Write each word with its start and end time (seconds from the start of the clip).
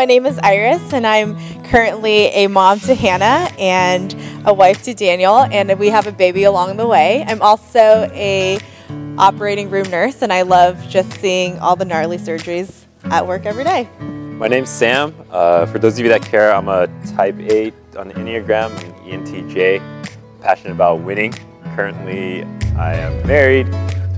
My 0.00 0.06
name 0.06 0.24
is 0.24 0.38
Iris, 0.38 0.94
and 0.94 1.06
I'm 1.06 1.36
currently 1.64 2.28
a 2.28 2.46
mom 2.46 2.80
to 2.80 2.94
Hannah 2.94 3.54
and 3.58 4.16
a 4.46 4.54
wife 4.54 4.82
to 4.84 4.94
Daniel, 4.94 5.40
and 5.40 5.78
we 5.78 5.90
have 5.90 6.06
a 6.06 6.10
baby 6.10 6.44
along 6.44 6.78
the 6.78 6.86
way. 6.86 7.22
I'm 7.28 7.42
also 7.42 8.08
a 8.14 8.58
operating 9.18 9.68
room 9.68 9.90
nurse, 9.90 10.22
and 10.22 10.32
I 10.32 10.40
love 10.40 10.82
just 10.88 11.12
seeing 11.20 11.58
all 11.58 11.76
the 11.76 11.84
gnarly 11.84 12.16
surgeries 12.16 12.86
at 13.04 13.26
work 13.26 13.44
every 13.44 13.62
day. 13.62 13.90
My 14.00 14.48
name's 14.48 14.70
Sam. 14.70 15.14
Uh, 15.30 15.66
for 15.66 15.78
those 15.78 15.98
of 15.98 16.06
you 16.06 16.08
that 16.08 16.22
care, 16.22 16.50
I'm 16.50 16.68
a 16.68 16.86
Type 17.14 17.38
8 17.38 17.74
on 17.98 18.08
the 18.08 18.14
Enneagram, 18.14 18.70
an 18.82 19.26
ENTJ, 19.26 19.82
passionate 20.40 20.72
about 20.72 21.02
winning. 21.02 21.34
Currently, 21.76 22.44
I 22.78 22.94
am 22.94 23.26
married 23.26 23.66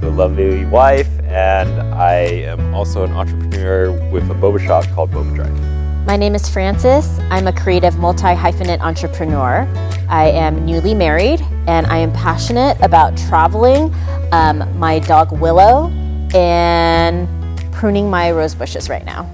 to 0.01 0.09
a 0.09 0.11
lovely 0.11 0.65
wife, 0.67 1.11
and 1.25 1.69
I 1.93 2.19
am 2.21 2.73
also 2.73 3.03
an 3.03 3.11
entrepreneur 3.15 3.91
with 4.13 4.31
a 4.31 4.35
boba 4.35 4.65
shop 4.65 4.85
called 4.95 5.11
Boba 5.11 5.35
Drive. 5.35 5.72
My 6.05 6.17
name 6.17 6.35
is 6.35 6.49
Frances. 6.49 7.21
I'm 7.31 7.47
a 7.47 7.53
creative 7.53 7.97
multi 7.97 8.35
hyphenate 8.35 8.81
entrepreneur. 8.81 9.69
I 10.09 10.29
am 10.31 10.67
newly 10.67 10.95
married 10.95 11.41
and 11.69 11.87
I 11.87 11.99
am 11.99 12.13
passionate 12.13 12.77
about 12.81 13.17
traveling, 13.17 13.95
um, 14.33 14.67
my 14.81 14.99
dog 14.99 15.31
Willow, 15.31 15.91
and 16.35 17.29
pruning 17.73 18.11
my 18.11 18.33
rose 18.33 18.53
bushes 18.53 18.89
right 18.89 19.05
now. 19.05 19.33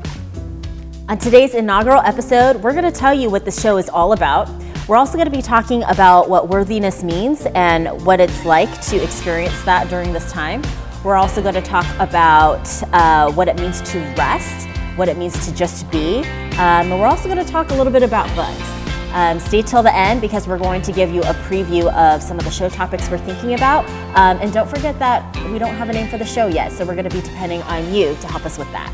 On 1.08 1.16
today's 1.16 1.54
inaugural 1.54 2.02
episode, 2.02 2.56
we're 2.56 2.72
going 2.72 2.84
to 2.84 2.92
tell 2.92 3.14
you 3.14 3.30
what 3.30 3.46
the 3.46 3.50
show 3.50 3.78
is 3.78 3.88
all 3.88 4.12
about. 4.12 4.50
We're 4.86 4.96
also 4.96 5.14
going 5.14 5.24
to 5.24 5.34
be 5.34 5.42
talking 5.42 5.82
about 5.84 6.28
what 6.28 6.50
worthiness 6.50 7.02
means 7.02 7.46
and 7.54 7.88
what 8.04 8.20
it's 8.20 8.44
like 8.44 8.70
to 8.88 9.02
experience 9.02 9.60
that 9.62 9.88
during 9.88 10.12
this 10.12 10.30
time. 10.30 10.62
We're 11.02 11.16
also 11.16 11.40
going 11.40 11.54
to 11.54 11.62
talk 11.62 11.86
about 11.98 12.68
uh, 12.92 13.32
what 13.32 13.48
it 13.48 13.56
means 13.56 13.80
to 13.90 13.98
rest, 14.18 14.68
what 14.98 15.08
it 15.08 15.16
means 15.16 15.46
to 15.46 15.54
just 15.54 15.90
be, 15.90 16.18
um, 16.58 16.90
and 16.90 17.00
we're 17.00 17.06
also 17.06 17.28
going 17.28 17.44
to 17.44 17.50
talk 17.50 17.70
a 17.70 17.74
little 17.74 17.92
bit 17.92 18.02
about 18.02 18.26
books. 18.34 18.78
Um, 19.12 19.40
stay 19.40 19.62
till 19.62 19.82
the 19.82 19.94
end 19.94 20.20
because 20.20 20.46
we're 20.46 20.58
going 20.58 20.82
to 20.82 20.92
give 20.92 21.10
you 21.10 21.22
a 21.22 21.32
preview 21.48 21.90
of 21.94 22.22
some 22.22 22.38
of 22.38 22.44
the 22.44 22.50
show 22.50 22.68
topics 22.68 23.08
we're 23.08 23.16
thinking 23.18 23.54
about. 23.54 23.88
Um, 24.16 24.38
and 24.42 24.52
don't 24.52 24.68
forget 24.68 24.98
that 24.98 25.34
we 25.50 25.58
don't 25.58 25.74
have 25.74 25.88
a 25.88 25.92
name 25.92 26.08
for 26.08 26.18
the 26.18 26.26
show 26.26 26.46
yet, 26.46 26.72
so 26.72 26.84
we're 26.84 26.94
going 26.94 27.08
to 27.08 27.16
be 27.16 27.22
depending 27.22 27.62
on 27.62 27.94
you 27.94 28.14
to 28.16 28.26
help 28.26 28.44
us 28.44 28.58
with 28.58 28.70
that. 28.72 28.92